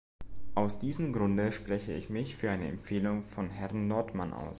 Aus 0.55 0.79
diesem 0.79 1.13
Grunde 1.13 1.51
spreche 1.51 1.93
ich 1.93 2.09
mich 2.09 2.35
für 2.35 2.57
die 2.57 2.65
Empfehlung 2.65 3.21
von 3.21 3.51
Herrn 3.51 3.87
Nordmann 3.87 4.33
aus. 4.33 4.49